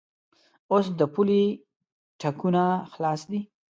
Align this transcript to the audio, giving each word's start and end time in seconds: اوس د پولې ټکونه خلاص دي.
اوس 0.71 0.85
د 0.99 1.01
پولې 1.13 1.43
ټکونه 2.19 2.63
خلاص 2.91 3.21
دي. 3.31 3.41